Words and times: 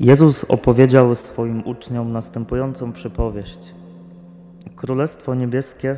Jezus 0.00 0.44
opowiedział 0.44 1.14
swoim 1.14 1.66
uczniom 1.66 2.12
następującą 2.12 2.92
przypowieść. 2.92 3.74
Królestwo 4.76 5.34
niebieskie 5.34 5.96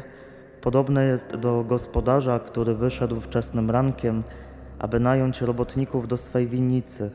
podobne 0.61 1.05
jest 1.05 1.37
do 1.37 1.65
gospodarza, 1.69 2.39
który 2.39 2.75
wyszedł 2.75 3.21
wczesnym 3.21 3.71
rankiem, 3.71 4.23
aby 4.79 5.01
nająć 5.01 5.41
robotników 5.41 6.09
do 6.09 6.17
swej 6.17 6.47
winnicy. 6.47 7.11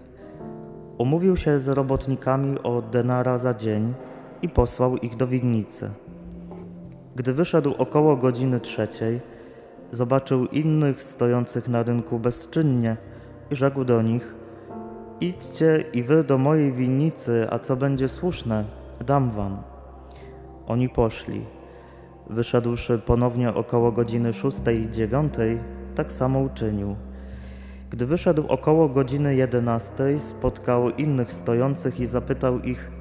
Umówił 0.97 1.37
się 1.37 1.59
z 1.59 1.67
robotnikami 1.67 2.59
o 2.63 2.81
denara 2.81 3.37
za 3.37 3.53
dzień 3.53 3.93
i 4.41 4.49
posłał 4.49 4.97
ich 4.97 5.15
do 5.15 5.27
winnicy. 5.27 5.89
Gdy 7.15 7.33
wyszedł 7.33 7.73
około 7.77 8.17
godziny 8.17 8.59
trzeciej, 8.59 9.21
zobaczył 9.91 10.45
innych 10.45 11.03
stojących 11.03 11.67
na 11.67 11.83
rynku 11.83 12.19
bezczynnie 12.19 12.97
i 13.51 13.55
rzekł 13.55 13.83
do 13.83 14.01
nich– 14.01 14.35
Idźcie 15.21 15.83
i 15.93 16.03
wy 16.03 16.23
do 16.23 16.37
mojej 16.37 16.73
winnicy, 16.73 17.47
a 17.49 17.59
co 17.59 17.75
będzie 17.75 18.09
słuszne, 18.09 18.65
dam 19.05 19.31
wam. 19.31 19.57
Oni 20.67 20.89
poszli. 20.89 21.45
Wyszedłszy 22.29 22.99
ponownie 22.99 23.53
około 23.53 23.91
godziny 23.91 24.33
szóstej 24.33 24.81
i 24.81 24.91
dziewiątej, 24.91 25.59
tak 25.95 26.11
samo 26.11 26.39
uczynił. 26.39 26.95
Gdy 27.89 28.05
wyszedł 28.05 28.47
około 28.47 28.89
godziny 28.89 29.35
jedenastej, 29.35 30.19
spotkał 30.19 30.89
innych 30.89 31.33
stojących 31.33 31.99
i 31.99 32.05
zapytał 32.05 32.59
ich, 32.59 32.91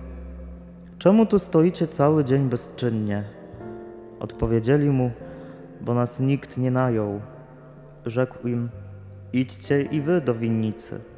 czemu 0.98 1.26
tu 1.26 1.38
stoicie 1.38 1.86
cały 1.86 2.24
dzień 2.24 2.48
bezczynnie? 2.48 3.24
Odpowiedzieli 4.20 4.90
mu, 4.90 5.10
bo 5.80 5.94
nas 5.94 6.20
nikt 6.20 6.58
nie 6.58 6.70
najął. 6.70 7.20
Rzekł 8.06 8.48
im, 8.48 8.68
idźcie 9.32 9.82
i 9.82 10.00
wy 10.00 10.20
do 10.20 10.34
winnicy. 10.34 11.11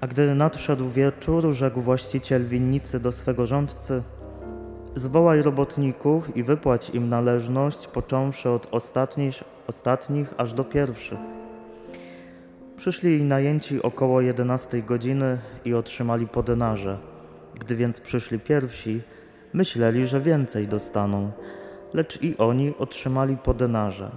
A 0.00 0.06
gdy 0.06 0.34
nadszedł 0.34 0.88
wieczór, 0.88 1.52
rzekł 1.52 1.80
właściciel 1.80 2.46
winnicy 2.46 3.00
do 3.00 3.12
swego 3.12 3.46
rządcy: 3.46 4.02
Zwołaj 4.94 5.42
robotników 5.42 6.36
i 6.36 6.42
wypłać 6.42 6.90
im 6.90 7.08
należność, 7.08 7.86
począwszy 7.86 8.50
od 8.50 8.68
ostatnich, 8.70 9.44
ostatnich 9.66 10.34
aż 10.36 10.52
do 10.52 10.64
pierwszych. 10.64 11.18
Przyszli 12.76 13.24
najęci 13.24 13.82
około 13.82 14.20
jedenastej 14.20 14.82
godziny 14.82 15.38
i 15.64 15.74
otrzymali 15.74 16.26
po 16.26 16.42
denarze. 16.42 16.98
Gdy 17.60 17.76
więc 17.76 18.00
przyszli 18.00 18.38
pierwsi, 18.38 19.02
myśleli, 19.52 20.06
że 20.06 20.20
więcej 20.20 20.68
dostaną, 20.68 21.30
lecz 21.94 22.22
i 22.22 22.36
oni 22.38 22.74
otrzymali 22.78 23.36
po 23.36 23.54
denarze. 23.54 24.10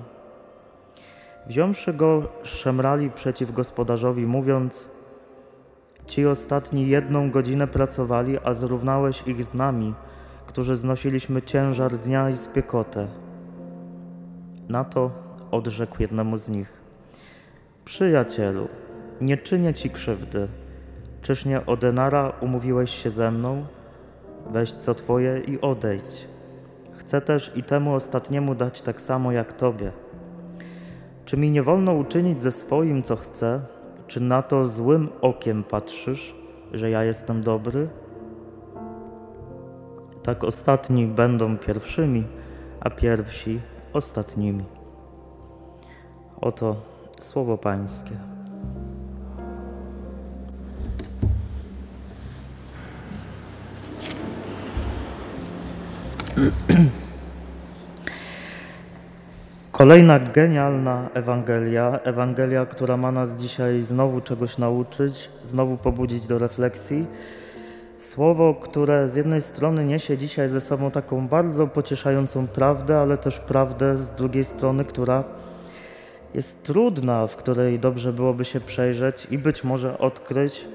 Wziąwszy 1.47 1.93
go, 1.93 2.23
szemrali 2.43 3.09
przeciw 3.09 3.51
gospodarzowi, 3.51 4.25
mówiąc: 4.25 5.02
Ci 6.07 6.27
ostatni 6.27 6.87
jedną 6.87 7.31
godzinę 7.31 7.67
pracowali, 7.67 8.37
a 8.43 8.53
zrównałeś 8.53 9.23
ich 9.27 9.43
z 9.43 9.53
nami, 9.53 9.93
którzy 10.47 10.75
znosiliśmy 10.75 11.41
ciężar 11.41 11.97
dnia 11.97 12.29
i 12.29 12.37
spiekotę. 12.37 13.07
Na 14.69 14.83
to 14.83 15.11
odrzekł 15.51 16.01
jednemu 16.01 16.37
z 16.37 16.49
nich. 16.49 16.73
Przyjacielu, 17.85 18.67
nie 19.21 19.37
czynię 19.37 19.73
ci 19.73 19.89
krzywdy. 19.89 20.47
Czyż 21.21 21.45
nie 21.45 21.65
o 21.65 21.77
denara 21.77 22.33
umówiłeś 22.41 23.03
się 23.03 23.09
ze 23.09 23.31
mną? 23.31 23.65
Weź 24.51 24.73
co 24.73 24.93
twoje 24.93 25.39
i 25.39 25.61
odejdź. 25.61 26.27
Chcę 26.91 27.21
też 27.21 27.51
i 27.55 27.63
temu 27.63 27.93
ostatniemu 27.93 28.55
dać 28.55 28.81
tak 28.81 29.01
samo 29.01 29.31
jak 29.31 29.53
tobie. 29.53 29.91
Czy 31.25 31.37
mi 31.37 31.51
nie 31.51 31.63
wolno 31.63 31.93
uczynić 31.93 32.43
ze 32.43 32.51
swoim, 32.51 33.03
co 33.03 33.15
chcę, 33.15 33.61
czy 34.07 34.19
na 34.19 34.41
to 34.41 34.65
złym 34.65 35.09
okiem 35.21 35.63
patrzysz, 35.63 36.35
że 36.73 36.89
ja 36.89 37.03
jestem 37.03 37.43
dobry? 37.43 37.89
Tak 40.23 40.43
ostatni 40.43 41.07
będą 41.07 41.57
pierwszymi, 41.57 42.23
a 42.79 42.89
pierwsi 42.89 43.61
ostatnimi. 43.93 44.63
Oto 46.41 46.75
słowo 47.19 47.57
Pańskie. 47.57 48.32
Kolejna 59.83 60.19
genialna 60.19 61.09
Ewangelia, 61.13 61.99
Ewangelia, 62.03 62.65
która 62.65 62.97
ma 62.97 63.11
nas 63.11 63.35
dzisiaj 63.35 63.83
znowu 63.83 64.21
czegoś 64.21 64.57
nauczyć, 64.57 65.29
znowu 65.43 65.77
pobudzić 65.77 66.27
do 66.27 66.39
refleksji. 66.39 67.05
Słowo, 67.97 68.53
które 68.53 69.07
z 69.09 69.15
jednej 69.15 69.41
strony 69.41 69.85
niesie 69.85 70.17
dzisiaj 70.17 70.49
ze 70.49 70.61
sobą 70.61 70.91
taką 70.91 71.27
bardzo 71.27 71.67
pocieszającą 71.67 72.47
prawdę, 72.47 72.97
ale 72.97 73.17
też 73.17 73.39
prawdę 73.39 73.97
z 74.03 74.13
drugiej 74.13 74.45
strony, 74.45 74.85
która 74.85 75.23
jest 76.33 76.63
trudna, 76.63 77.27
w 77.27 77.35
której 77.35 77.79
dobrze 77.79 78.13
byłoby 78.13 78.45
się 78.45 78.59
przejrzeć 78.59 79.27
i 79.31 79.37
być 79.37 79.63
może 79.63 79.97
odkryć, 79.97 80.65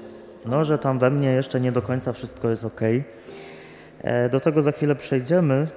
no, 0.45 0.65
że 0.65 0.77
tam 0.77 0.99
we 0.99 1.09
mnie 1.09 1.31
jeszcze 1.31 1.61
nie 1.61 1.71
do 1.71 1.81
końca 1.81 2.13
wszystko 2.13 2.49
jest 2.49 2.65
ok. 2.65 2.81
E, 4.01 4.29
do 4.29 4.39
tego 4.39 4.61
za 4.61 4.71
chwilę 4.71 4.95
przejdziemy. 4.95 5.67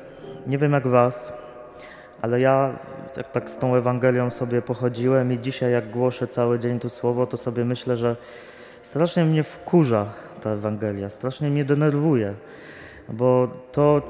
Nie 0.46 0.58
wiem 0.58 0.72
jak 0.72 0.86
Was, 0.86 1.32
ale 2.22 2.40
ja 2.40 2.78
jak 3.16 3.30
tak 3.30 3.50
z 3.50 3.58
tą 3.58 3.74
Ewangelią 3.74 4.30
sobie 4.30 4.62
pochodziłem 4.62 5.32
i 5.32 5.38
dzisiaj 5.38 5.72
jak 5.72 5.90
głoszę 5.90 6.28
cały 6.28 6.58
dzień 6.58 6.78
to 6.80 6.90
słowo, 6.90 7.26
to 7.26 7.36
sobie 7.36 7.64
myślę, 7.64 7.96
że 7.96 8.16
strasznie 8.82 9.24
mnie 9.24 9.42
wkurza 9.42 10.06
ta 10.40 10.50
Ewangelia, 10.50 11.10
strasznie 11.10 11.50
mnie 11.50 11.64
denerwuje, 11.64 12.34
bo 13.08 13.48
to, 13.72 14.02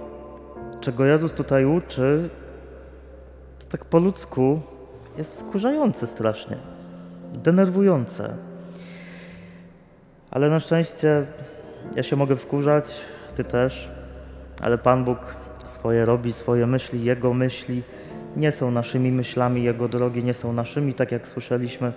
czego 0.81 1.05
Jezus 1.05 1.33
tutaj 1.33 1.65
uczy, 1.65 2.31
to 3.59 3.67
tak 3.67 3.85
po 3.85 3.99
ludzku 3.99 4.61
jest 5.19 5.41
wkurzające 5.41 6.07
strasznie, 6.07 6.57
denerwujące. 7.33 8.37
Ale 10.31 10.51
na 10.51 10.61
szczęście 10.61 11.27
ja 11.97 12.03
się 12.03 12.17
mogę 12.17 12.37
wkurzać, 12.37 12.95
ty 13.35 13.45
też, 13.45 13.91
ale 14.61 14.79
Pan 14.79 15.05
Bóg 15.05 15.19
swoje 15.67 16.05
robi, 16.05 16.33
swoje 16.33 16.67
myśli, 16.67 17.05
Jego 17.05 17.35
myśli 17.35 17.83
nie 18.37 18.53
są 18.53 18.71
naszymi 18.71 19.13
myślami, 19.13 19.63
Jego 19.63 19.89
drogi 19.89 20.25
nie 20.25 20.35
są 20.35 20.53
naszymi, 20.53 20.95
tak 20.95 21.13
jak 21.13 21.29
słyszeliśmy 21.29 21.93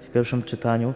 w 0.00 0.10
pierwszym 0.10 0.42
czytaniu. 0.42 0.94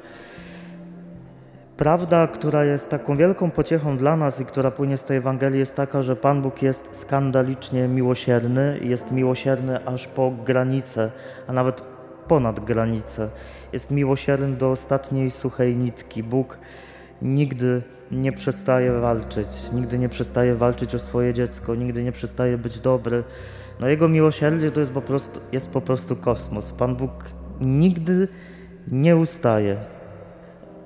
Prawda, 1.76 2.26
która 2.26 2.64
jest 2.64 2.90
taką 2.90 3.16
wielką 3.16 3.50
pociechą 3.50 3.96
dla 3.96 4.16
nas 4.16 4.40
i 4.40 4.44
która 4.44 4.70
płynie 4.70 4.98
z 4.98 5.04
tej 5.04 5.16
Ewangelii, 5.16 5.58
jest 5.58 5.76
taka, 5.76 6.02
że 6.02 6.16
Pan 6.16 6.42
Bóg 6.42 6.62
jest 6.62 6.96
skandalicznie 6.96 7.88
miłosierny 7.88 8.78
jest 8.82 9.10
miłosierny 9.10 9.86
aż 9.86 10.06
po 10.06 10.30
granicę, 10.30 11.10
a 11.46 11.52
nawet 11.52 11.82
ponad 12.28 12.60
granicę. 12.60 13.28
Jest 13.72 13.90
miłosierny 13.90 14.56
do 14.56 14.70
ostatniej 14.70 15.30
suchej 15.30 15.76
nitki. 15.76 16.22
Bóg 16.22 16.58
nigdy 17.22 17.82
nie 18.10 18.32
przestaje 18.32 18.92
walczyć, 18.92 19.72
nigdy 19.72 19.98
nie 19.98 20.08
przestaje 20.08 20.54
walczyć 20.54 20.94
o 20.94 20.98
swoje 20.98 21.34
dziecko, 21.34 21.74
nigdy 21.74 22.02
nie 22.02 22.12
przestaje 22.12 22.58
być 22.58 22.78
dobry. 22.78 23.24
No 23.82 23.88
Jego 23.88 24.08
miłosierdzie 24.08 24.70
to 24.70 24.80
jest 24.80 24.94
po 24.94 25.02
prostu, 25.02 25.40
jest 25.52 25.72
po 25.72 25.80
prostu 25.80 26.16
kosmos. 26.16 26.72
Pan 26.72 26.96
Bóg 26.96 27.10
nigdy 27.60 28.28
nie 28.88 29.16
ustaje, 29.16 29.76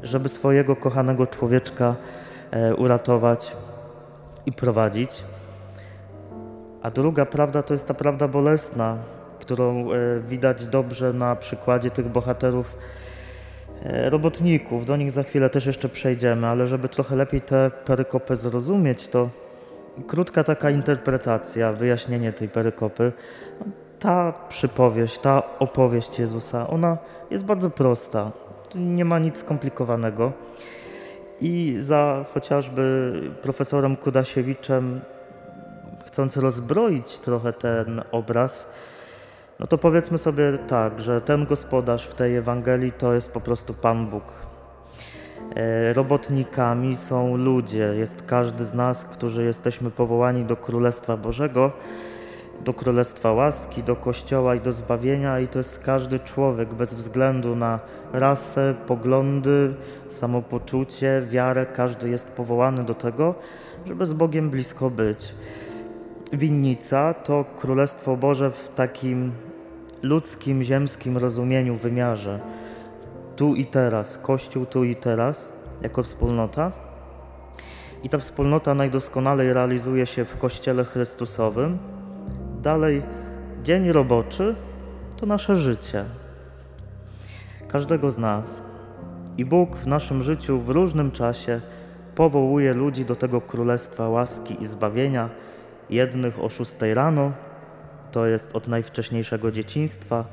żeby 0.03 0.29
swojego 0.29 0.77
kochanego 0.77 1.27
człowieczka 1.27 1.97
e, 2.51 2.75
uratować 2.75 3.57
i 4.47 4.53
prowadzić. 4.53 5.25
A 6.83 6.91
druga 6.91 7.27
prawda 7.27 7.63
to 7.63 7.75
jest 7.75 7.89
ta 7.89 7.95
prawda 7.95 8.29
bolesna, 8.29 8.99
którą 9.41 9.93
e, 9.93 10.21
widać 10.29 10.67
dobrze 10.67 11.13
na 11.13 11.37
przykładzie 11.37 11.91
tych 11.91 12.09
bohaterów 12.09 12.77
e, 13.83 14.11
robotników. 14.11 14.87
Do 14.87 14.97
nich 14.97 15.11
za 15.11 15.23
chwilę 15.23 15.51
też 15.51 15.67
jeszcze 15.67 15.89
przejdziemy, 15.89 16.47
ale 16.47 16.67
żeby 16.67 16.89
trochę 16.89 17.17
lepiej 17.17 17.41
tę 17.41 17.71
perykopę 17.85 18.37
zrozumieć, 18.37 19.09
to 19.09 19.29
krótka 20.07 20.45
taka 20.45 20.71
interpretacja, 20.71 21.73
wyjaśnienie 21.73 22.33
tej 22.33 22.49
perykopy. 22.49 23.13
Ta 23.99 24.33
przypowieść, 24.49 25.19
ta 25.19 25.43
opowieść 25.59 26.19
Jezusa, 26.19 26.69
ona 26.69 26.99
jest 27.31 27.45
bardzo 27.45 27.71
prosta. 27.71 28.31
Nie 28.75 29.05
ma 29.05 29.19
nic 29.19 29.39
skomplikowanego. 29.39 30.33
I 31.41 31.75
za 31.79 32.25
chociażby 32.35 33.13
profesorem 33.43 33.97
Kudasiewiczem, 33.97 35.01
chcąc 36.07 36.37
rozbroić 36.37 37.19
trochę 37.19 37.53
ten 37.53 38.03
obraz, 38.13 38.75
no 39.59 39.67
to 39.67 39.79
powiedzmy 39.79 40.19
sobie 40.19 40.59
tak, 40.69 41.01
że 41.01 41.21
ten 41.21 41.47
gospodarz 41.47 42.07
w 42.07 42.15
tej 42.15 42.37
Ewangelii 42.37 42.93
to 42.93 43.15
jest 43.15 43.35
po 43.35 43.41
prostu 43.41 43.75
Pan 43.75 44.07
Bóg. 44.07 44.46
E, 45.57 45.93
robotnikami 45.93 46.97
są 46.97 47.37
ludzie, 47.37 47.95
jest 47.99 48.23
każdy 48.27 48.65
z 48.65 48.75
nas, 48.75 49.05
którzy 49.05 49.45
jesteśmy 49.45 49.91
powołani 49.91 50.45
do 50.45 50.57
Królestwa 50.57 51.17
Bożego. 51.17 51.73
do 52.65 52.75
Królestwa 52.75 53.33
Łaski, 53.33 53.83
do 53.83 53.97
Kościoła 53.97 54.55
i 54.55 54.61
do 54.61 54.73
zbawienia, 54.73 55.41
i 55.41 55.49
to 55.49 55.59
jest 55.59 55.85
każdy 55.85 56.19
człowiek 56.19 56.75
bez 56.75 56.95
względu 56.95 57.57
na 57.57 57.79
rasę, 58.13 58.75
poglądy, 58.87 59.75
samopoczucie, 60.09 61.23
wiarę. 61.27 61.67
Każdy 61.67 62.09
jest 62.09 62.37
powołany 62.37 62.85
do 62.85 62.95
tego, 62.95 63.35
żeby 63.87 64.07
z 64.07 64.13
Bogiem 64.13 64.51
blisko 64.51 64.91
być. 64.91 65.35
Winnica 66.33 67.15
to 67.15 67.45
Królestwo 67.59 68.17
Boże 68.17 68.51
w 68.51 68.69
takim 68.75 69.33
ludzkim, 70.03 70.63
ziemskim 70.63 71.17
rozumieniu, 71.17 71.77
wymiarze. 71.77 72.41
Tu 73.37 73.55
i 73.55 73.67
teraz, 73.67 74.19
Kościół 74.19 74.67
tu 74.67 74.85
i 74.85 74.97
teraz, 74.97 75.53
jako 75.83 76.03
wspólnota. 76.03 76.73
I 78.03 78.09
ta 78.09 78.19
wspólnota 78.19 78.75
najdoskonalej 78.75 79.53
realizuje 79.53 80.07
się 80.07 80.25
w 80.25 80.39
Kościele 80.39 80.85
Chrystusowym. 80.85 81.79
Dalej, 82.63 83.03
dzień 83.63 83.93
roboczy 83.93 84.57
to 85.17 85.27
nasze 85.27 85.57
życie. 85.57 86.05
Każdego 87.69 88.11
z 88.11 88.19
nas. 88.19 88.63
I 89.39 89.45
Bóg 89.45 89.77
w 89.77 89.87
naszym 89.87 90.23
życiu 90.23 90.61
w 90.61 90.69
różnym 90.69 91.11
czasie 91.11 91.61
powołuje 92.15 92.75
ludzi 92.75 93.05
do 93.05 93.17
tego 93.17 93.41
królestwa 93.41 94.09
łaski 94.09 94.63
i 94.63 94.67
zbawienia. 94.67 95.31
Jednych 95.91 96.41
o 96.41 96.49
6 96.49 96.73
rano, 96.95 97.33
to 98.13 98.27
jest 98.27 98.57
od 98.57 98.69
najwcześniejszego 98.69 99.53
dzieciństwa, 99.53 100.25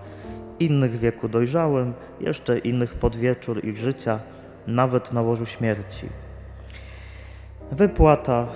innych 0.59 0.99
wieku 0.99 1.29
dojrzałym, 1.29 1.93
jeszcze 2.19 2.57
innych 2.57 2.93
pod 2.93 3.15
wieczór 3.15 3.65
ich 3.65 3.77
życia, 3.77 4.19
nawet 4.67 5.13
na 5.13 5.21
łożu 5.21 5.45
śmierci. 5.45 6.09
Wypłata 7.71 8.47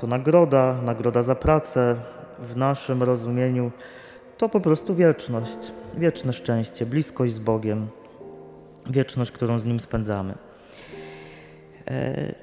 to 0.00 0.06
nagroda, 0.06 0.82
nagroda 0.82 1.22
za 1.22 1.34
pracę. 1.34 1.96
W 2.38 2.56
naszym 2.56 3.02
rozumieniu 3.02 3.70
to 4.38 4.48
po 4.48 4.60
prostu 4.60 4.94
wieczność, 4.94 5.72
wieczne 5.96 6.32
szczęście, 6.32 6.86
bliskość 6.86 7.32
z 7.32 7.38
Bogiem, 7.38 7.88
wieczność, 8.90 9.30
którą 9.30 9.58
z 9.58 9.64
Nim 9.64 9.80
spędzamy. 9.80 10.34
E, 11.88 12.34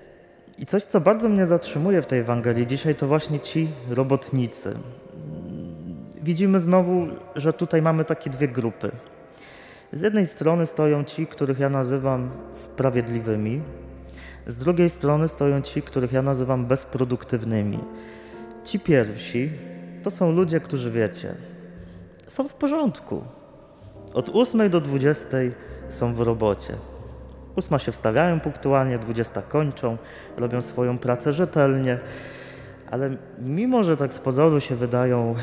I 0.58 0.66
coś, 0.66 0.84
co 0.84 1.02
bardzo 1.02 1.30
mnie 1.30 1.46
zatrzymuje 1.46 2.02
w 2.02 2.06
tej 2.06 2.20
Ewangelii 2.20 2.68
dzisiaj, 2.68 2.96
to 2.96 3.08
właśnie 3.08 3.40
ci 3.40 3.68
robotnicy. 3.90 4.78
Widzimy 6.28 6.60
znowu, 6.60 7.08
że 7.36 7.54
tutaj 7.54 7.82
mamy 7.82 8.06
takie 8.06 8.30
dwie 8.30 8.48
grupy. 8.48 8.92
Z 9.92 10.02
jednej 10.02 10.28
strony 10.28 10.66
stoją 10.66 11.04
ci, 11.04 11.28
których 11.28 11.60
ja 11.60 11.70
nazywam 11.70 12.32
sprawiedliwymi, 12.54 13.62
z 14.48 14.58
drugiej 14.58 14.90
strony 14.90 15.28
stoją 15.28 15.62
ci, 15.62 15.82
których 15.82 16.12
ja 16.12 16.22
nazywam 16.22 16.66
bezproduktywnymi. 16.66 17.80
Ci 18.64 18.80
pierwsi 18.80 19.52
to 20.04 20.12
są 20.12 20.32
ludzie, 20.32 20.60
którzy 20.60 20.92
wiecie, 20.92 21.36
są 22.28 22.48
w 22.48 22.54
porządku. 22.54 23.24
Od 24.14 24.30
8 24.34 24.70
do 24.70 24.82
20 24.82 25.38
są 25.90 26.14
w 26.14 26.22
robocie. 26.22 26.74
Ósma 27.56 27.80
się 27.80 27.92
wstawiają 27.92 28.40
punktualnie, 28.40 29.00
20 29.00 29.42
kończą, 29.42 29.98
robią 30.38 30.62
swoją 30.62 30.98
pracę 30.98 31.34
rzetelnie, 31.34 32.00
ale 32.92 33.18
mimo, 33.40 33.84
że 33.84 33.98
tak 33.98 34.14
z 34.14 34.20
pozoru 34.20 34.60
się 34.60 34.76
wydają 34.76 35.36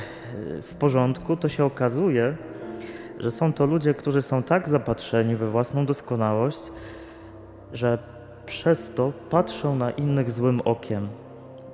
e, 0.59 0.63
w 0.63 0.75
porządku, 0.75 1.37
to 1.37 1.49
się 1.49 1.65
okazuje, 1.65 2.37
że 3.19 3.31
są 3.31 3.53
to 3.53 3.67
ludzie, 3.67 3.95
którzy 3.95 4.23
są 4.23 4.43
tak 4.43 4.69
zapatrzeni 4.69 5.37
we 5.37 5.51
własną 5.51 5.87
doskonałość, 5.87 6.61
że 7.73 7.99
przez 8.47 8.95
to 8.95 9.13
patrzą 9.31 9.77
na 9.77 9.91
innych 9.91 10.33
złym 10.33 10.61
okiem. 10.65 11.09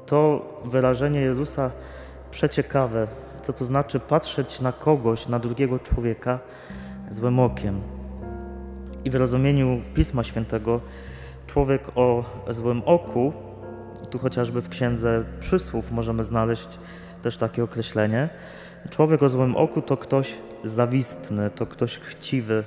To 0.06 0.46
wyrażenie 0.64 1.20
Jezusa 1.20 1.70
przeciekawe, 2.31 3.06
co 3.43 3.52
to 3.52 3.64
znaczy 3.64 4.00
patrzeć 4.00 4.61
na 4.61 4.72
kogoś, 4.72 5.28
na 5.28 5.38
drugiego 5.38 5.78
człowieka 5.78 6.38
złym 7.11 7.38
okiem. 7.38 7.81
I 9.05 9.11
w 9.11 9.14
rozumieniu 9.14 9.81
Pisma 9.94 10.25
Świętego 10.25 10.81
człowiek 11.46 11.88
o 11.94 12.25
złym 12.50 12.82
oku, 12.87 13.32
tu 14.11 14.19
chociażby 14.19 14.62
w 14.62 14.69
księdze 14.69 15.25
przysłów 15.41 15.93
możemy 15.93 16.25
znaleźć 16.25 16.79
też 17.23 17.37
takie 17.37 17.65
określenie, 17.65 18.29
człowiek 18.91 19.23
o 19.23 19.29
złym 19.29 19.57
oku 19.57 19.83
to 19.83 19.97
ktoś 19.97 20.35
zawistny, 20.65 21.51
to 21.51 21.67
ktoś 21.67 21.99
chciwy, 21.99 22.65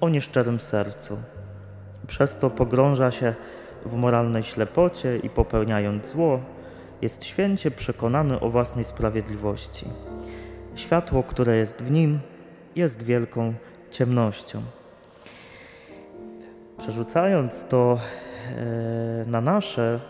o 0.00 0.08
nieszczerym 0.08 0.60
sercu. 0.60 1.18
Przez 2.06 2.38
to 2.38 2.50
pogrąża 2.50 3.10
się 3.10 3.34
w 3.86 3.94
moralnej 3.94 4.42
ślepocie 4.42 5.16
i 5.16 5.30
popełniając 5.30 6.06
zło, 6.06 6.40
jest 7.02 7.24
święcie 7.24 7.70
przekonany 7.70 8.40
o 8.40 8.50
własnej 8.50 8.84
sprawiedliwości. 8.84 9.86
Światło, 10.74 11.22
które 11.22 11.56
jest 11.56 11.82
w 11.82 11.90
nim, 11.90 12.20
jest 12.76 13.02
wielką 13.02 13.54
ciemnością. 13.90 14.62
Przerzucając 16.78 17.68
to 17.68 17.98
e, 18.56 19.24
na 19.26 19.40
nasze, 19.40 20.00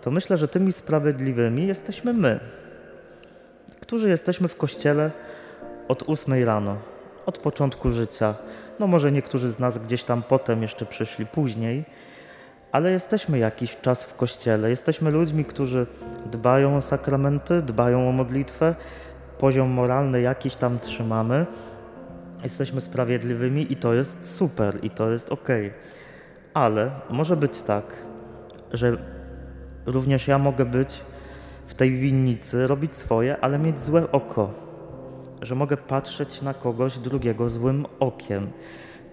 to 0.00 0.10
myślę, 0.10 0.36
że 0.36 0.48
tymi 0.48 0.72
sprawiedliwymi 0.72 1.66
jesteśmy 1.66 2.12
my, 2.12 2.40
którzy 3.80 4.08
jesteśmy 4.08 4.48
w 4.48 4.56
kościele 4.56 5.10
od 5.88 6.02
ósmej 6.02 6.44
rano, 6.44 6.76
od 7.26 7.38
początku 7.38 7.90
życia 7.90 8.34
no 8.80 8.86
może 8.86 9.12
niektórzy 9.12 9.50
z 9.50 9.58
nas 9.58 9.78
gdzieś 9.78 10.04
tam 10.04 10.22
potem 10.22 10.62
jeszcze 10.62 10.86
przyszli 10.86 11.26
później, 11.26 11.84
ale 12.72 12.90
jesteśmy 12.90 13.38
jakiś 13.38 13.76
czas 13.76 14.02
w 14.02 14.16
kościele. 14.16 14.70
Jesteśmy 14.70 15.10
ludźmi, 15.10 15.44
którzy 15.44 15.86
dbają 16.26 16.76
o 16.76 16.82
sakramenty, 16.82 17.62
dbają 17.62 18.08
o 18.08 18.12
modlitwę, 18.12 18.74
poziom 19.38 19.68
moralny 19.68 20.20
jakiś 20.20 20.56
tam 20.56 20.78
trzymamy. 20.78 21.46
Jesteśmy 22.42 22.80
sprawiedliwymi 22.80 23.72
i 23.72 23.76
to 23.76 23.94
jest 23.94 24.34
super, 24.34 24.78
i 24.82 24.90
to 24.90 25.10
jest 25.10 25.32
ok. 25.32 25.48
Ale 26.54 26.90
może 27.10 27.36
być 27.36 27.62
tak, 27.62 27.84
że 28.72 28.96
również 29.90 30.28
ja 30.28 30.38
mogę 30.38 30.64
być 30.64 31.00
w 31.66 31.74
tej 31.74 31.98
winnicy, 31.98 32.66
robić 32.66 32.94
swoje, 32.94 33.40
ale 33.40 33.58
mieć 33.58 33.80
złe 33.80 34.12
oko 34.12 34.70
że 35.42 35.54
mogę 35.54 35.76
patrzeć 35.76 36.42
na 36.42 36.54
kogoś 36.54 36.98
drugiego 36.98 37.48
złym 37.48 37.86
okiem. 38.00 38.50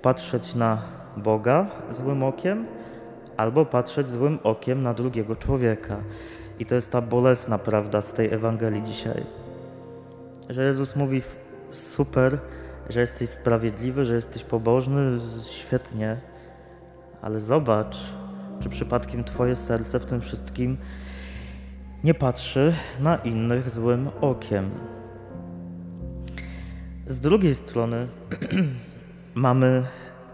Patrzeć 0.02 0.56
na 0.56 0.82
Boga 1.18 1.68
złym 1.90 2.24
okiem, 2.24 2.66
albo 3.38 3.66
patrzeć 3.66 4.10
złym 4.10 4.40
okiem 4.44 4.84
na 4.84 4.94
drugiego 4.94 5.36
człowieka. 5.36 5.98
I 6.60 6.66
to 6.66 6.76
jest 6.76 6.92
ta 6.92 7.02
bolesna 7.02 7.58
prawda 7.58 8.02
z 8.02 8.14
tej 8.14 8.34
Ewangelii 8.34 8.82
dzisiaj. 8.82 9.26
Że 10.50 10.64
Jezus 10.64 10.96
mówi 10.96 11.22
super, 11.72 12.40
że 12.90 13.00
jesteś 13.00 13.30
sprawiedliwy, 13.30 14.06
że 14.06 14.16
jesteś 14.16 14.44
pobożny, 14.44 15.20
świetnie, 15.52 16.18
ale 17.22 17.40
zobacz, 17.40 17.98
czy 18.60 18.70
przypadkiem 18.70 19.24
Twoje 19.24 19.56
serce 19.56 20.00
w 20.00 20.06
tym 20.06 20.22
wszystkim 20.22 20.78
nie 22.04 22.14
patrzy 22.14 22.74
na 23.00 23.16
innych 23.16 23.70
złym 23.70 24.10
okiem. 24.22 24.70
Z 27.08 27.20
drugiej 27.20 27.56
strony 27.56 28.08
mamy 29.36 29.84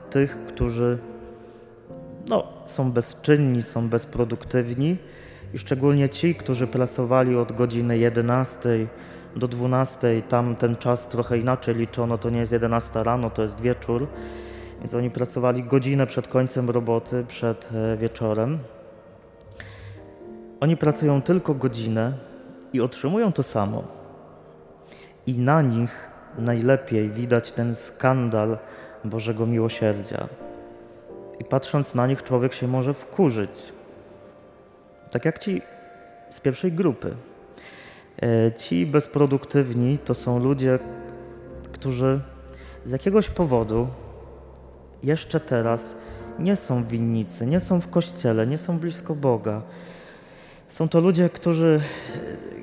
tych, 0.09 0.45
którzy 0.45 0.97
no, 2.27 2.47
są 2.65 2.91
bezczynni, 2.91 3.63
są 3.63 3.89
bezproduktywni 3.89 4.97
i 5.53 5.57
szczególnie 5.57 6.09
ci, 6.09 6.35
którzy 6.35 6.67
pracowali 6.67 7.35
od 7.35 7.51
godziny 7.51 7.97
11 7.97 8.87
do 9.35 9.47
12, 9.47 10.21
tam 10.21 10.55
ten 10.55 10.75
czas 10.75 11.07
trochę 11.07 11.37
inaczej 11.37 11.75
liczono, 11.75 12.17
to 12.17 12.29
nie 12.29 12.39
jest 12.39 12.51
11 12.51 13.03
rano, 13.03 13.29
to 13.29 13.41
jest 13.41 13.61
wieczór, 13.61 14.07
więc 14.83 14.93
oni 14.93 15.09
pracowali 15.09 15.63
godzinę 15.63 16.07
przed 16.07 16.27
końcem 16.27 16.69
roboty, 16.69 17.25
przed 17.27 17.69
e, 17.75 17.97
wieczorem. 17.97 18.59
Oni 20.59 20.77
pracują 20.77 21.21
tylko 21.21 21.53
godzinę 21.53 22.13
i 22.73 22.81
otrzymują 22.81 23.33
to 23.33 23.43
samo. 23.43 23.83
I 25.27 25.37
na 25.37 25.61
nich 25.61 26.09
najlepiej 26.37 27.09
widać 27.09 27.51
ten 27.51 27.75
skandal 27.75 28.57
Bożego 29.03 29.45
miłosierdzia. 29.45 30.27
I 31.39 31.43
patrząc 31.43 31.95
na 31.95 32.07
nich, 32.07 32.23
człowiek 32.23 32.53
się 32.53 32.67
może 32.67 32.93
wkurzyć. 32.93 33.63
Tak 35.11 35.25
jak 35.25 35.39
ci 35.39 35.61
z 36.29 36.39
pierwszej 36.39 36.71
grupy. 36.71 37.15
E, 38.21 38.51
ci 38.51 38.85
bezproduktywni 38.85 39.97
to 39.97 40.13
są 40.13 40.39
ludzie, 40.39 40.79
którzy 41.71 42.19
z 42.85 42.91
jakiegoś 42.91 43.29
powodu 43.29 43.87
jeszcze 45.03 45.39
teraz 45.39 45.95
nie 46.39 46.55
są 46.55 46.83
w 46.83 46.87
winnicy, 46.87 47.45
nie 47.45 47.59
są 47.59 47.81
w 47.81 47.89
kościele, 47.89 48.47
nie 48.47 48.57
są 48.57 48.79
blisko 48.79 49.15
Boga. 49.15 49.61
Są 50.69 50.89
to 50.89 50.99
ludzie, 50.99 51.29
którzy, 51.29 51.81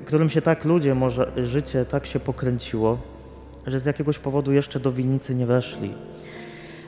którym 0.05 0.29
się 0.29 0.41
tak 0.41 0.65
ludzie, 0.65 0.95
może 0.95 1.31
życie 1.43 1.85
tak 1.85 2.05
się 2.05 2.19
pokręciło, 2.19 2.97
że 3.67 3.79
z 3.79 3.85
jakiegoś 3.85 4.19
powodu 4.19 4.51
jeszcze 4.51 4.79
do 4.79 4.91
winnicy 4.91 5.35
nie 5.35 5.45
weszli. 5.45 5.93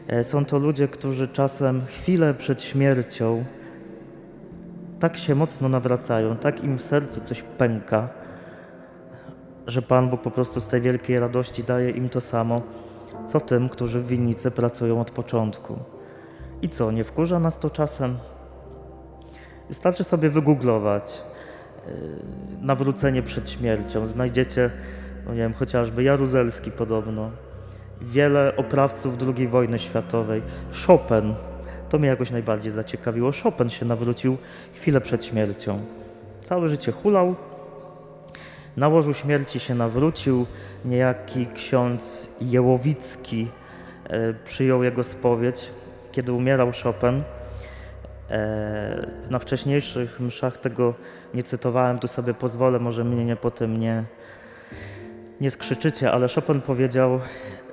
E, 0.08 0.24
są 0.24 0.46
to 0.46 0.60
ludzie, 0.60 0.88
którzy 0.88 1.28
czasem 1.28 1.86
chwilę 1.86 2.34
przed 2.34 2.62
śmiercią 2.62 3.46
tak 5.00 5.18
się 5.18 5.36
mocno 5.36 5.70
nawracają, 5.70 6.38
tak 6.38 6.64
im 6.64 6.78
w 6.78 6.84
sercu 6.84 7.22
coś 7.22 7.42
pęka, 7.42 8.10
że 9.68 9.82
Pan 9.82 10.10
Bóg 10.10 10.22
po 10.22 10.32
prostu 10.32 10.62
z 10.62 10.68
tej 10.68 10.82
wielkiej 10.82 11.20
radości 11.20 11.64
daje 11.64 11.90
im 11.90 12.10
to 12.10 12.22
samo, 12.22 12.62
co 13.28 13.40
tym, 13.40 13.70
którzy 13.70 14.00
w 14.00 14.08
winnicy 14.08 14.52
pracują 14.52 15.02
od 15.02 15.12
początku. 15.12 15.80
I 16.62 16.70
co, 16.70 16.92
nie 16.92 17.04
wkurza 17.04 17.40
nas 17.40 17.60
to 17.60 17.70
czasem? 17.70 18.18
Wystarczy 19.68 20.04
sobie 20.04 20.30
wygooglować 20.30 21.22
yy, 21.86 21.94
nawrócenie 22.62 23.24
przed 23.24 23.50
śmiercią. 23.50 24.08
Znajdziecie, 24.08 24.70
no 25.26 25.32
nie 25.32 25.40
wiem, 25.40 25.54
chociażby 25.54 26.04
Jaruzelski 26.04 26.72
podobno, 26.72 27.32
wiele 28.02 28.54
oprawców 28.58 29.14
II 29.38 29.48
wojny 29.48 29.80
światowej, 29.80 30.42
Chopin. 30.88 31.34
To 31.90 32.00
mnie 32.00 32.08
jakoś 32.08 32.32
najbardziej 32.32 32.72
zaciekawiło. 32.72 33.32
Chopin 33.44 33.70
się 33.70 33.86
nawrócił 33.86 34.38
chwilę 34.74 35.02
przed 35.02 35.26
śmiercią. 35.26 35.80
Całe 36.42 36.70
życie 36.70 36.92
hulał, 36.92 37.36
na 38.78 38.88
łożu 38.88 39.14
śmierci 39.14 39.60
się 39.60 39.76
nawrócił. 39.76 40.46
Niejaki 40.86 41.48
ksiądz 41.56 42.30
Jełowicki 42.42 43.48
e, 44.10 44.34
przyjął 44.34 44.84
jego 44.84 45.04
spowiedź, 45.04 45.70
kiedy 46.12 46.34
umierał 46.34 46.72
Chopin. 46.84 47.24
E, 48.30 49.08
na 49.30 49.40
wcześniejszych 49.40 50.20
mszach 50.20 50.58
tego 50.58 50.94
nie 51.34 51.44
cytowałem, 51.44 52.00
tu 52.00 52.08
sobie 52.08 52.34
pozwolę, 52.34 52.80
może 52.80 53.04
mnie 53.04 53.26
nie 53.26 53.36
potem 53.36 53.80
nie, 53.80 54.04
nie 55.42 55.52
skrzyczycie, 55.52 56.12
ale 56.12 56.28
Chopin 56.28 56.62
powiedział, 56.62 57.20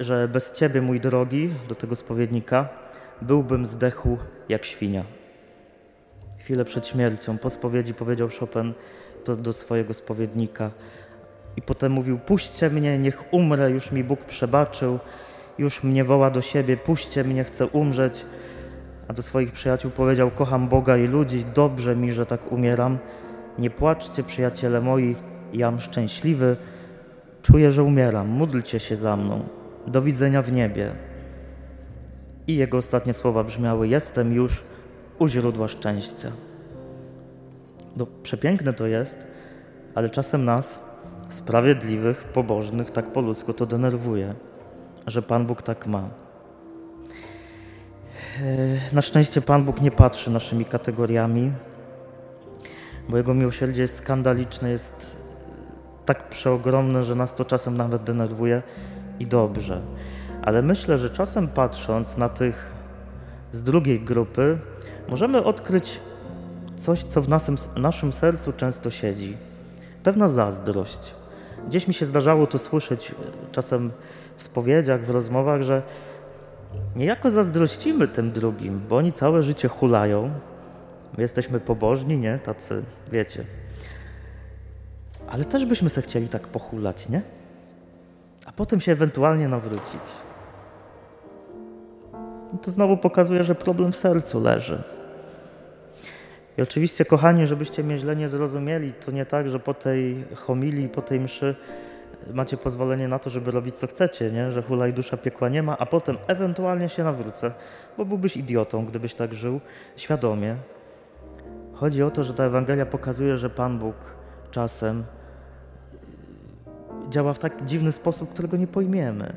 że 0.00 0.28
bez 0.28 0.52
ciebie, 0.52 0.80
mój 0.83 1.00
drogi, 1.00 1.54
do 1.69 1.75
tego 1.75 1.97
spowiednika, 1.97 2.69
byłbym 3.23 3.66
zdechł 3.66 4.19
jak 4.49 4.64
świnia. 4.64 5.04
Chwilę 6.38 6.64
przed 6.64 6.87
śmiercią, 6.87 7.38
po 7.38 7.50
spowiedzi 7.50 7.95
powiedział 7.95 8.28
Chopin 8.40 8.75
to 9.25 9.37
do 9.37 9.53
swojego 9.53 9.95
spowiednika. 9.95 10.71
I 11.57 11.62
potem 11.62 11.93
mówił: 11.93 12.19
Puśćcie 12.19 12.71
mnie, 12.71 12.99
niech 12.99 13.35
umrę, 13.35 13.71
już 13.71 13.93
mi 13.93 14.05
Bóg 14.05 14.25
przebaczył, 14.25 14.99
już 15.59 15.85
mnie 15.85 16.05
woła 16.05 16.31
do 16.31 16.43
siebie, 16.43 16.77
puśćcie 16.77 17.25
mnie, 17.25 17.45
chcę 17.45 17.67
umrzeć. 17.67 18.25
A 19.09 19.12
do 19.12 19.23
swoich 19.23 19.53
przyjaciół 19.53 19.91
powiedział: 19.91 20.31
Kocham 20.31 20.69
Boga 20.69 20.97
i 20.97 21.07
ludzi, 21.07 21.45
dobrze 21.55 21.97
mi, 21.97 22.12
że 22.12 22.27
tak 22.27 22.53
umieram. 22.53 22.99
Nie 23.59 23.71
płaczcie, 23.71 24.23
przyjaciele 24.23 24.81
moi, 24.81 25.17
jam 25.53 25.81
szczęśliwy, 25.81 26.57
czuję, 27.43 27.73
że 27.73 27.83
umieram, 27.83 28.29
módlcie 28.29 28.81
się 28.81 28.97
za 28.97 29.17
mną. 29.17 29.49
Do 29.87 30.03
widzenia 30.03 30.43
w 30.43 30.53
niebie. 30.53 30.93
I 32.47 32.57
jego 32.57 32.79
ostatnie 32.79 33.15
słowa 33.15 33.45
brzmiały: 33.45 33.89
Jestem 33.89 34.33
już 34.33 34.62
u 35.19 35.29
źródła 35.29 35.69
szczęścia. 35.69 36.33
No, 37.97 38.06
przepiękne 38.23 38.73
to 38.73 38.87
jest, 38.87 39.26
ale 39.94 40.11
czasem 40.11 40.44
nas, 40.44 40.78
sprawiedliwych, 41.28 42.25
pobożnych, 42.25 42.90
tak 42.90 43.12
po 43.12 43.20
ludzku 43.20 43.52
to 43.52 43.66
denerwuje, 43.66 44.35
że 45.06 45.23
Pan 45.23 45.47
Bóg 45.47 45.62
tak 45.62 45.87
ma. 45.87 46.09
E, 48.40 48.94
na 48.94 49.02
szczęście 49.02 49.40
Pan 49.40 49.64
Bóg 49.64 49.80
nie 49.80 49.90
patrzy 49.90 50.30
naszymi 50.30 50.64
kategoriami, 50.64 51.52
bo 53.09 53.16
Jego 53.16 53.35
miłosierdzie 53.35 53.82
jest 53.82 53.97
skandaliczne, 53.97 54.70
jest 54.70 55.16
tak 56.06 56.28
przeogromne, 56.28 57.04
że 57.04 57.14
nas 57.14 57.35
to 57.35 57.44
czasem 57.44 57.76
nawet 57.76 58.02
denerwuje 58.02 58.62
i 59.20 59.26
dobrze. 59.26 59.80
Ale 60.42 60.62
myślę, 60.62 60.99
że 60.99 61.11
czasem 61.11 61.49
patrząc 61.49 62.16
na 62.16 62.28
tych 62.28 62.70
z 63.52 63.62
drugiej 63.62 64.00
grupy, 64.00 64.59
możemy 65.09 65.44
odkryć 65.44 66.00
coś, 66.81 67.03
co 67.03 67.23
w 67.23 67.29
naszym, 67.29 67.57
naszym 67.77 68.13
sercu 68.13 68.53
często 68.53 68.91
siedzi. 68.91 69.37
Pewna 70.03 70.29
zazdrość. 70.29 71.15
Gdzieś 71.69 71.89
mi 71.89 71.95
się 71.95 72.07
zdarzało 72.07 72.47
to 72.47 72.59
słyszeć 72.59 73.15
czasem 73.53 73.91
w 74.37 74.43
spowiedziach, 74.43 75.05
w 75.05 75.11
rozmowach, 75.11 75.63
że 75.63 75.83
niejako 76.97 77.31
zazdrościmy 77.31 78.09
tym 78.09 78.33
drugim, 78.33 78.81
bo 78.89 78.97
oni 78.97 79.13
całe 79.13 79.43
życie 79.43 79.69
hulają. 79.69 80.31
My 81.17 81.23
jesteśmy 81.23 81.61
pobożni, 81.61 82.19
nie? 82.19 82.39
Tacy, 82.39 82.83
wiecie. 83.13 83.45
Ale 85.29 85.45
też 85.45 85.65
byśmy 85.65 85.91
se 85.91 86.03
chcieli 86.03 86.29
tak 86.29 86.49
pochulać, 86.49 87.09
nie? 87.09 87.23
A 88.47 88.53
potem 88.53 88.81
się 88.81 88.93
ewentualnie 88.93 89.49
nawrócić. 89.49 90.03
No 92.53 92.59
to 92.63 92.71
znowu 92.71 92.97
pokazuje, 92.97 93.43
że 93.43 93.55
problem 93.55 93.93
w 93.93 93.97
sercu 93.97 94.41
leży. 94.41 94.83
I 96.61 96.62
oczywiście, 96.62 97.05
kochani, 97.05 97.47
żebyście 97.47 97.85
mnie 97.85 97.99
źle 97.99 98.17
nie 98.17 98.29
zrozumieli, 98.29 98.93
to 98.93 99.11
nie 99.11 99.26
tak, 99.26 99.50
że 99.50 99.61
po 99.61 99.75
tej 99.75 100.25
homilii, 100.35 100.88
po 100.88 101.02
tej 101.02 101.21
mszy 101.21 101.57
macie 102.33 102.57
pozwolenie 102.57 103.09
na 103.09 103.19
to, 103.19 103.31
żeby 103.31 103.50
robić 103.50 103.79
co 103.79 103.87
chcecie, 103.87 104.31
nie? 104.31 104.52
że 104.52 104.62
hulaj 104.62 104.93
dusza 104.93 105.17
piekła 105.17 105.49
nie 105.49 105.62
ma, 105.62 105.79
a 105.79 105.87
potem 105.87 106.17
ewentualnie 106.26 106.88
się 106.88 107.05
nawrócę, 107.05 107.52
bo 107.99 108.05
byłbyś 108.05 108.37
idiotą, 108.37 108.87
gdybyś 108.87 109.14
tak 109.14 109.35
żył 109.35 109.61
świadomie. 109.97 110.57
Chodzi 111.75 112.02
o 112.02 112.11
to, 112.11 112.25
że 112.25 112.35
ta 112.35 112.45
Ewangelia 112.45 112.87
pokazuje, 112.87 113.38
że 113.38 113.50
Pan 113.50 113.79
Bóg 113.79 113.97
czasem 114.50 115.05
działa 117.11 117.33
w 117.33 117.38
tak 117.38 117.64
dziwny 117.64 117.93
sposób, 117.93 118.33
którego 118.33 118.57
nie 118.57 118.67
pojmiemy. 118.67 119.33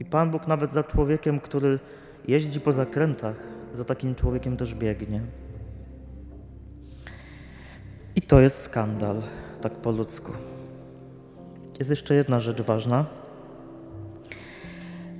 I 0.00 0.04
Pan 0.04 0.30
Bóg 0.30 0.46
nawet 0.46 0.72
za 0.72 0.84
człowiekiem, 0.84 1.40
który 1.40 1.78
jeździ 2.28 2.60
po 2.60 2.72
zakrętach, 2.72 3.36
za 3.72 3.84
takim 3.84 4.14
człowiekiem 4.14 4.56
też 4.56 4.74
biegnie. 4.74 5.20
I 8.16 8.22
to 8.22 8.40
jest 8.40 8.60
skandal, 8.60 9.22
tak 9.60 9.72
po 9.72 9.90
ludzku. 9.90 10.32
Jest 11.78 11.90
jeszcze 11.90 12.14
jedna 12.14 12.40
rzecz 12.40 12.62
ważna. 12.62 13.06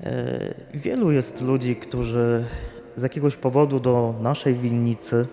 E, 0.03 0.55
wielu 0.75 1.11
jest 1.11 1.41
ludzi, 1.41 1.77
którzy 1.77 2.45
z 2.97 3.03
jakiegoś 3.03 3.37
powodu 3.37 3.81
do 3.81 4.15
naszej 4.21 4.55
winnicy 4.55 5.27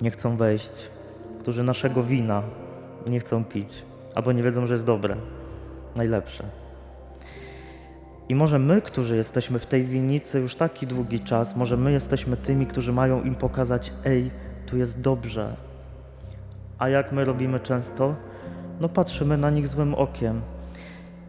nie 0.00 0.10
chcą 0.10 0.36
wejść, 0.36 0.72
którzy 1.40 1.62
naszego 1.62 2.02
wina 2.02 2.42
nie 3.06 3.20
chcą 3.20 3.44
pić, 3.44 3.82
albo 4.14 4.32
nie 4.32 4.42
wiedzą, 4.42 4.66
że 4.66 4.74
jest 4.74 4.86
dobre, 4.86 5.16
najlepsze. 5.96 6.44
I 8.28 8.34
może 8.34 8.58
my, 8.58 8.82
którzy 8.82 9.16
jesteśmy 9.16 9.58
w 9.58 9.66
tej 9.66 9.84
winnicy 9.84 10.40
już 10.40 10.54
taki 10.54 10.86
długi 10.86 11.20
czas, 11.20 11.56
może 11.56 11.76
my 11.76 11.92
jesteśmy 11.92 12.36
tymi, 12.36 12.66
którzy 12.66 12.92
mają 12.92 13.22
im 13.22 13.34
pokazać: 13.34 13.92
Ej, 14.04 14.30
tu 14.66 14.76
jest 14.76 15.00
dobrze, 15.00 15.56
a 16.82 16.88
jak 16.88 17.12
my 17.12 17.24
robimy 17.24 17.60
często? 17.60 18.14
No 18.80 18.88
patrzymy 18.88 19.36
na 19.36 19.50
nich 19.50 19.68
złym 19.68 19.94
okiem. 19.94 20.40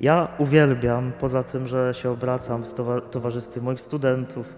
Ja 0.01 0.27
uwielbiam, 0.37 1.11
poza 1.19 1.43
tym, 1.43 1.67
że 1.67 1.93
się 1.93 2.09
obracam 2.09 2.63
w 2.63 2.73
towarzystwie 3.11 3.61
moich 3.61 3.81
studentów, 3.81 4.55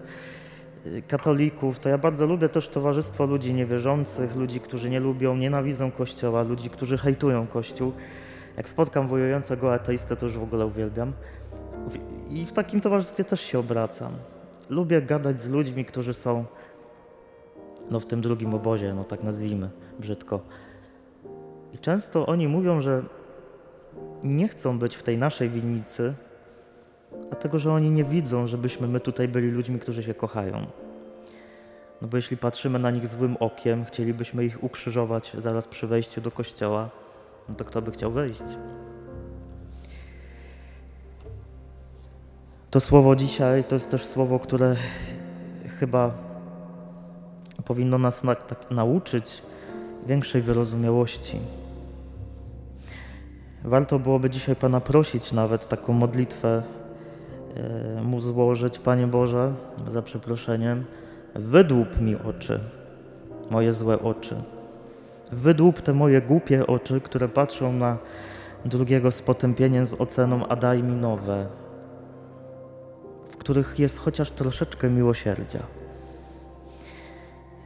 y, 0.86 1.02
katolików, 1.08 1.78
to 1.78 1.88
ja 1.88 1.98
bardzo 1.98 2.26
lubię 2.26 2.48
też 2.48 2.68
towarzystwo 2.68 3.26
ludzi 3.26 3.54
niewierzących, 3.54 4.36
ludzi, 4.36 4.60
którzy 4.60 4.90
nie 4.90 5.00
lubią, 5.00 5.36
nienawidzą 5.36 5.90
Kościoła, 5.90 6.42
ludzi, 6.42 6.70
którzy 6.70 6.98
hejtują 6.98 7.46
Kościół. 7.46 7.92
Jak 8.56 8.68
spotkam 8.68 9.08
wojującego 9.08 9.74
ateistę, 9.74 10.16
to 10.16 10.26
już 10.26 10.38
w 10.38 10.42
ogóle 10.42 10.66
uwielbiam. 10.66 11.12
I 12.30 12.46
w 12.46 12.52
takim 12.52 12.80
towarzystwie 12.80 13.24
też 13.24 13.40
się 13.40 13.58
obracam. 13.58 14.12
Lubię 14.70 15.02
gadać 15.02 15.40
z 15.40 15.50
ludźmi, 15.50 15.84
którzy 15.84 16.14
są 16.14 16.44
no, 17.90 18.00
w 18.00 18.06
tym 18.06 18.20
drugim 18.20 18.54
obozie, 18.54 18.94
no 18.94 19.04
tak 19.04 19.22
nazwijmy 19.22 19.70
brzydko 19.98 20.40
i 21.72 21.78
często 21.78 22.26
oni 22.26 22.48
mówią, 22.48 22.80
że 22.80 23.02
nie 24.24 24.48
chcą 24.48 24.78
być 24.78 24.96
w 24.96 25.02
tej 25.02 25.18
naszej 25.18 25.50
winnicy, 25.50 26.14
dlatego 27.28 27.58
że 27.58 27.72
oni 27.72 27.90
nie 27.90 28.04
widzą, 28.04 28.46
żebyśmy 28.46 28.88
my 28.88 29.00
tutaj 29.00 29.28
byli 29.28 29.50
ludźmi, 29.50 29.78
którzy 29.78 30.02
się 30.02 30.14
kochają. 30.14 30.66
No 32.02 32.08
bo 32.08 32.16
jeśli 32.16 32.36
patrzymy 32.36 32.78
na 32.78 32.90
nich 32.90 33.08
złym 33.08 33.36
okiem, 33.40 33.84
chcielibyśmy 33.84 34.44
ich 34.44 34.64
ukrzyżować 34.64 35.32
zaraz 35.38 35.68
przy 35.68 35.86
wejściu 35.86 36.20
do 36.20 36.30
kościoła, 36.30 36.90
no 37.48 37.54
to 37.54 37.64
kto 37.64 37.82
by 37.82 37.90
chciał 37.90 38.12
wejść? 38.12 38.42
To 42.70 42.80
słowo 42.80 43.16
dzisiaj 43.16 43.64
to 43.64 43.74
jest 43.74 43.90
też 43.90 44.06
słowo, 44.06 44.38
które 44.38 44.76
chyba 45.80 46.14
powinno 47.64 47.98
nas 47.98 48.24
na, 48.24 48.34
tak 48.34 48.70
nauczyć 48.70 49.42
większej 50.06 50.42
wyrozumiałości. 50.42 51.40
Warto 53.64 53.98
byłoby 53.98 54.30
dzisiaj 54.30 54.56
Pana 54.56 54.80
prosić 54.80 55.32
nawet 55.32 55.68
taką 55.68 55.92
modlitwę 55.92 56.62
e, 57.56 58.02
mu 58.02 58.20
złożyć. 58.20 58.78
Panie 58.78 59.06
Boże, 59.06 59.52
za 59.88 60.02
przeproszeniem, 60.02 60.84
wydłup 61.34 62.00
mi 62.00 62.16
oczy, 62.16 62.60
moje 63.50 63.72
złe 63.72 63.98
oczy. 63.98 64.36
Wydłup 65.32 65.82
te 65.82 65.92
moje 65.92 66.22
głupie 66.22 66.66
oczy, 66.66 67.00
które 67.00 67.28
patrzą 67.28 67.72
na 67.72 67.98
drugiego 68.64 69.12
z 69.12 69.22
potępieniem, 69.22 69.86
z 69.86 69.92
oceną, 69.92 70.48
a 70.48 70.56
daj 70.56 70.82
mi 70.82 70.92
nowe, 70.92 71.46
w 73.28 73.36
których 73.36 73.78
jest 73.78 73.98
chociaż 73.98 74.30
troszeczkę 74.30 74.90
miłosierdzia. 74.90 75.85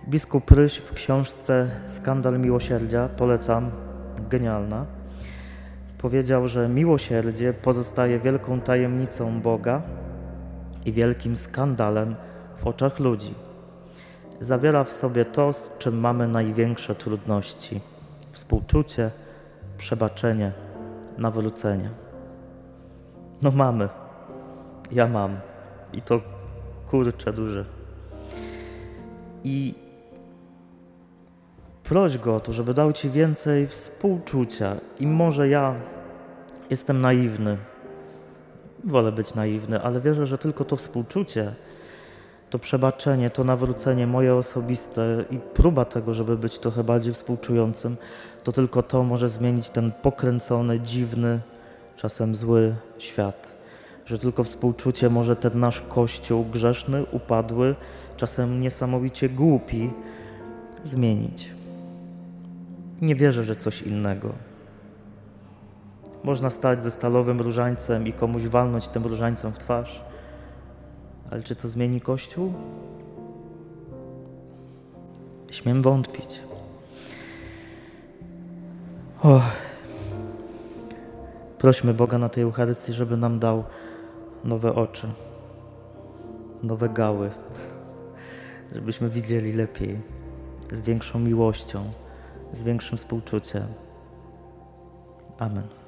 Biskup 0.08 0.50
Ryś 0.50 0.76
w 0.76 0.92
książce 0.92 1.70
Skandal 1.86 2.38
Miłosierdzia, 2.38 3.08
polecam, 3.08 3.70
genialna 4.30 4.86
powiedział, 6.00 6.48
że 6.48 6.68
miłosierdzie 6.68 7.52
pozostaje 7.52 8.18
wielką 8.18 8.60
tajemnicą 8.60 9.40
Boga 9.40 9.82
i 10.84 10.92
wielkim 10.92 11.36
skandalem 11.36 12.16
w 12.56 12.66
oczach 12.66 12.98
ludzi. 12.98 13.34
Zawiera 14.40 14.84
w 14.84 14.92
sobie 14.92 15.24
to, 15.24 15.52
z 15.52 15.78
czym 15.78 16.00
mamy 16.00 16.28
największe 16.28 16.94
trudności: 16.94 17.80
współczucie, 18.32 19.10
przebaczenie, 19.78 20.52
nawrócenie. 21.18 21.90
No 23.42 23.50
mamy. 23.50 23.88
Ja 24.92 25.08
mam. 25.08 25.36
I 25.92 26.02
to 26.02 26.20
kurczę 26.90 27.32
duże. 27.32 27.64
I 29.44 29.74
proś 31.90 32.18
go 32.18 32.36
o 32.36 32.40
to, 32.40 32.52
żeby 32.52 32.74
dał 32.74 32.92
ci 32.92 33.10
więcej 33.10 33.66
współczucia. 33.66 34.76
I 35.00 35.06
może 35.06 35.48
ja 35.48 35.74
jestem 36.70 37.00
naiwny. 37.00 37.56
Wolę 38.84 39.12
być 39.12 39.34
naiwny, 39.34 39.82
ale 39.82 40.00
wierzę, 40.00 40.26
że 40.26 40.38
tylko 40.38 40.64
to 40.64 40.76
współczucie, 40.76 41.52
to 42.50 42.58
przebaczenie, 42.58 43.30
to 43.30 43.44
nawrócenie 43.44 44.06
moje 44.06 44.34
osobiste 44.34 45.24
i 45.30 45.38
próba 45.38 45.84
tego, 45.84 46.14
żeby 46.14 46.36
być 46.36 46.58
trochę 46.58 46.84
bardziej 46.84 47.12
współczującym, 47.12 47.96
to 48.44 48.52
tylko 48.52 48.82
to 48.82 49.02
może 49.02 49.28
zmienić 49.28 49.68
ten 49.68 49.92
pokręcony, 50.02 50.80
dziwny, 50.80 51.40
czasem 51.96 52.34
zły 52.34 52.74
świat. 52.98 53.56
Że 54.06 54.18
tylko 54.18 54.44
współczucie 54.44 55.10
może 55.10 55.36
ten 55.36 55.60
nasz 55.60 55.80
kościół 55.80 56.44
grzeszny, 56.44 57.04
upadły, 57.12 57.74
czasem 58.16 58.60
niesamowicie 58.60 59.28
głupi 59.28 59.90
zmienić. 60.84 61.59
Nie 63.00 63.14
wierzę, 63.14 63.44
że 63.44 63.56
coś 63.56 63.82
innego. 63.82 64.32
Można 66.24 66.50
stać 66.50 66.82
ze 66.82 66.90
stalowym 66.90 67.40
różańcem 67.40 68.06
i 68.06 68.12
komuś 68.12 68.42
walnąć 68.42 68.88
tym 68.88 69.02
różańcem 69.02 69.52
w 69.52 69.58
twarz. 69.58 70.04
Ale 71.30 71.42
czy 71.42 71.56
to 71.56 71.68
zmieni 71.68 72.00
Kościół? 72.00 72.52
Śmiem 75.52 75.82
wątpić. 75.82 76.40
Och. 79.22 79.42
Prośmy 81.58 81.94
Boga 81.94 82.18
na 82.18 82.28
tej 82.28 82.42
Eucharystii, 82.42 82.92
żeby 82.92 83.16
nam 83.16 83.38
dał 83.38 83.64
nowe 84.44 84.74
oczy, 84.74 85.08
nowe 86.62 86.88
gały, 86.88 87.30
żebyśmy 88.72 89.08
widzieli 89.08 89.52
lepiej, 89.52 90.00
z 90.70 90.80
większą 90.80 91.18
miłością, 91.18 91.92
z 92.52 92.62
większym 92.62 92.98
współczuciem. 92.98 93.66
Amen. 95.38 95.79